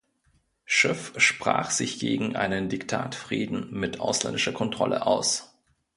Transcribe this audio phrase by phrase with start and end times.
[0.65, 5.55] Schiff sprach sich gegen einen „Diktatfrieden“ mit ausländischer Kontrolle aus.